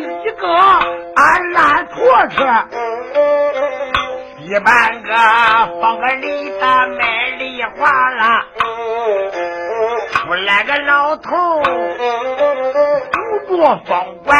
[0.00, 2.38] 一个俺烂拖车，
[4.38, 5.10] 一半个
[5.80, 6.58] 放个梨子
[6.98, 8.44] 卖梨花啦。
[10.14, 11.62] 出来个老头，
[13.46, 14.30] 不着方拐；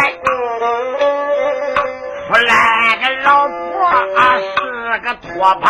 [2.29, 5.67] 出来个老婆啊，是个拖把。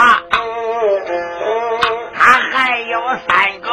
[2.15, 2.95] 他还有
[3.27, 3.29] 三
[3.61, 3.69] 个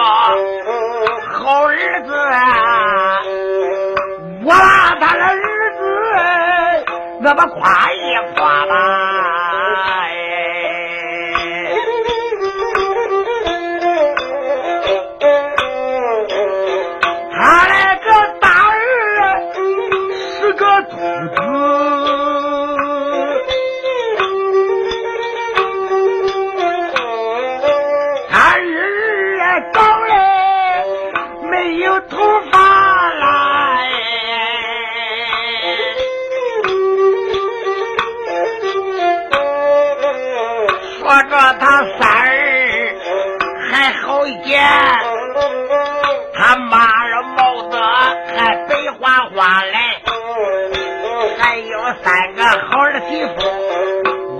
[1.31, 2.09] 好儿子，
[7.17, 10.26] 子那么夸一夸吧。
[46.33, 47.77] 他妈了帽子
[48.35, 49.77] 还白花花嘞，
[51.39, 53.31] 还有三个好儿媳妇，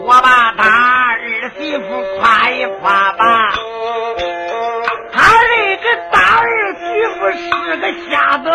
[0.06, 0.62] 我把他
[1.14, 1.84] 儿媳妇
[2.20, 3.54] 夸一夸吧。
[5.12, 6.46] 他那个大儿
[6.76, 6.84] 媳
[7.20, 8.46] 妇是个瞎子，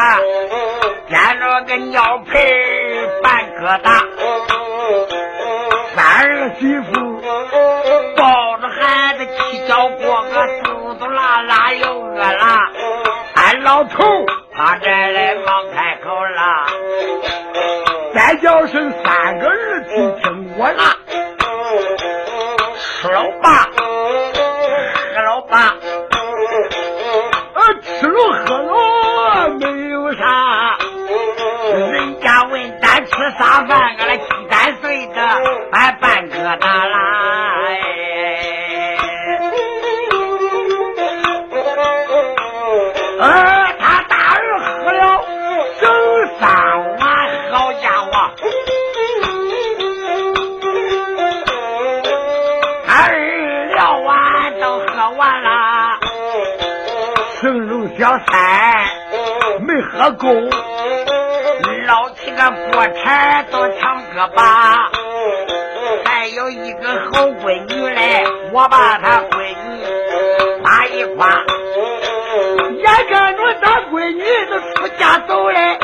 [0.00, 0.18] 妇啊，
[1.08, 2.32] 见着个尿盆
[3.22, 3.86] 半疙瘩。
[5.94, 6.90] 三儿媳妇
[8.16, 12.70] 抱着孩子七脚过个嘟嘟啦啦又饿啦，
[13.34, 14.04] 俺老头
[14.54, 16.66] 他这来忙开口啦，
[18.14, 20.96] 再叫声三个儿子听我啦，
[33.60, 35.20] 吃啥饭，俺来鸡蛋碎的，
[35.72, 36.96] 还半疙瘩啦。
[43.18, 43.28] 呃，
[43.78, 45.22] 他大儿喝了
[45.78, 45.84] 整
[46.38, 46.48] 三
[46.98, 47.08] 碗，
[47.52, 48.10] 好家伙！
[52.86, 55.48] 他儿两碗都喝完了，
[57.40, 58.26] 剩肉小三
[59.60, 60.28] 没喝够。
[62.40, 64.90] 个锅铲都抢个吧，
[66.06, 69.84] 还有一个好闺女嘞，我把她闺女
[70.62, 71.28] 夸一夸，
[72.78, 75.78] 眼看着咱闺女都出家走嘞，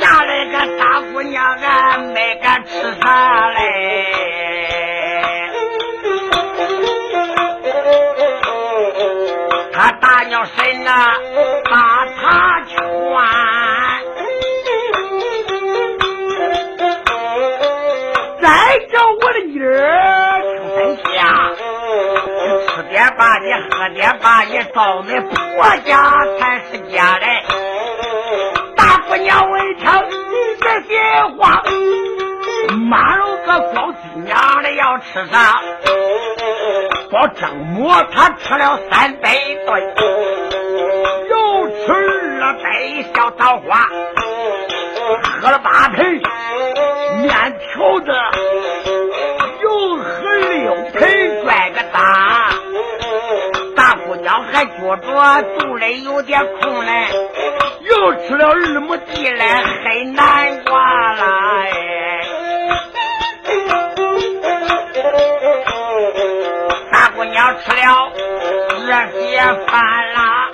[0.00, 4.51] 下来个大姑娘俺没敢吃啥嘞。
[23.02, 27.42] 点吧你喝点吧你，到你婆家才是家嘞。
[28.76, 29.90] 大姑娘闻听
[30.60, 31.00] 这些
[31.36, 31.64] 话，
[32.88, 35.60] 骂了个光鸡娘的要吃啥？
[37.10, 39.34] 光蒸馍他吃了三百
[39.66, 39.82] 顿，
[41.28, 43.88] 又吃了杯小桃花，
[45.40, 46.22] 喝了八盆
[47.20, 48.12] 面条子，
[54.40, 57.06] 还觉着肚里有点空嘞，
[57.80, 59.44] 又吃了二亩地嘞，
[59.84, 61.68] 黑南瓜啦哎。
[66.90, 68.12] 大姑娘吃了
[68.86, 68.86] 这
[69.20, 70.48] 些饭啦，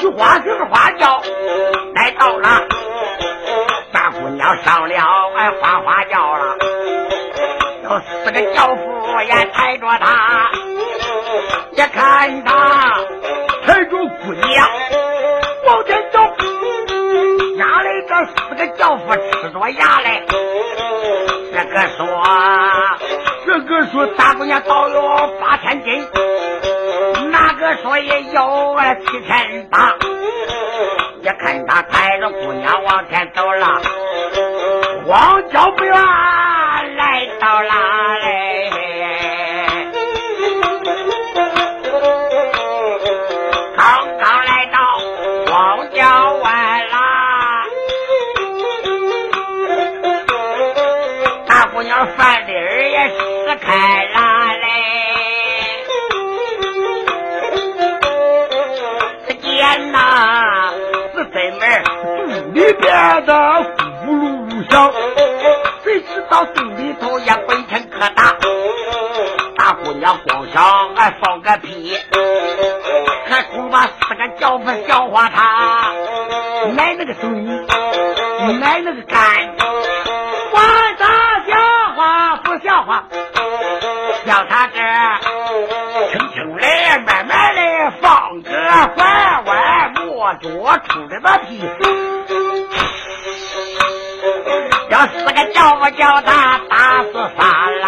[0.00, 1.22] 菊花菊花叫
[1.94, 2.48] 来到了，
[3.92, 5.19] 大姑娘上了，
[9.98, 10.50] 他，
[11.72, 12.50] 一看他
[13.66, 14.68] 抬着姑娘
[15.66, 16.18] 往前走，
[17.58, 20.22] 家里这四个轿夫吃着牙来，
[21.52, 22.22] 这个说，
[23.46, 25.00] 这个说大姑娘倒有
[25.40, 26.08] 八千斤，
[27.30, 28.76] 那个说也有
[29.06, 29.94] 七千八。
[31.22, 33.66] 一看他抬着姑娘往前走了，
[35.06, 35.94] 荒郊不远
[53.08, 53.68] 撕开
[54.04, 54.16] 了
[54.56, 54.64] 嘞，
[59.26, 59.96] 这见呐。
[61.32, 61.92] 在门肚
[62.54, 63.32] 里边的
[63.78, 64.92] 咕噜噜响，
[65.84, 68.34] 谁知道肚里头也滚成疙瘩。
[69.56, 71.96] 大姑娘光想俺放个屁，
[73.26, 75.92] 还恐怕四个轿夫笑话他，
[76.74, 77.30] 买那个水，
[78.58, 79.49] 买那个干，
[83.08, 83.14] 不
[84.26, 84.76] 笑话，叫他这
[86.10, 88.50] 轻轻来，慢慢来，放个
[88.96, 89.94] 缓缓。
[90.12, 91.58] 我多出的那屁，
[94.90, 97.86] 要四个叫我叫他打死算了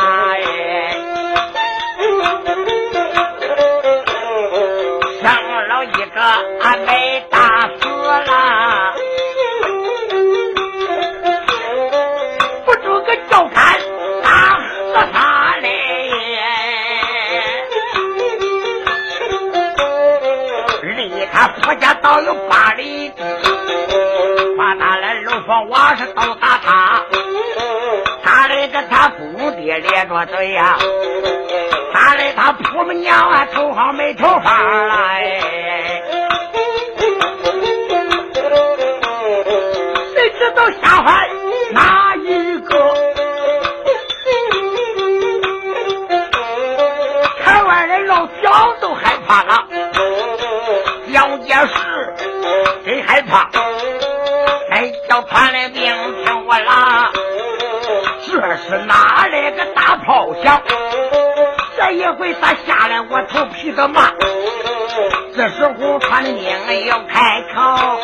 [25.60, 27.02] 我是都打塌。
[28.22, 30.76] 他的个他不爹咧着嘴呀，
[31.92, 35.40] 他的他婆母娘啊头上没头发来，
[40.14, 41.28] 谁知道吓坏
[41.72, 42.72] 哪一个？
[47.44, 49.61] 台湾人老小都害怕了。
[62.12, 64.12] 这一回他下来，我头皮都麻。
[65.34, 68.00] 这时候团的兵要开口，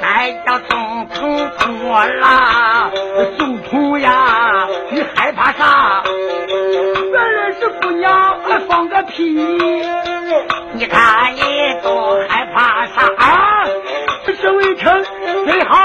[0.00, 2.90] 再叫总统听我啦，
[3.38, 6.02] 总统呀，你害怕啥？
[7.12, 8.36] 原来是姑娘
[8.68, 9.32] 放个屁，
[10.72, 11.40] 你看你
[11.82, 13.64] 都害怕啥啊，
[14.26, 14.34] 这？
[14.34, 15.02] 是围城
[15.46, 15.83] 最好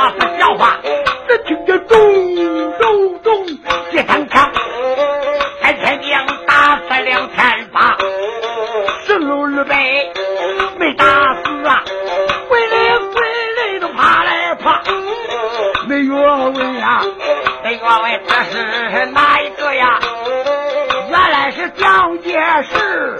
[0.00, 0.78] 话不笑话，
[1.28, 1.98] 只听见咚
[2.78, 3.46] 咚咚
[3.90, 4.50] 几声枪，
[5.60, 6.08] 三千兵
[6.46, 7.94] 打死两千八。
[9.04, 9.76] 十路二百
[10.78, 11.84] 没打死啊，
[12.48, 13.20] 回来回
[13.58, 14.80] 来都爬来爬，
[15.86, 17.02] 没原委呀，
[17.62, 20.00] 没原委，这是哪一个呀？
[21.10, 23.18] 原来是蒋介石，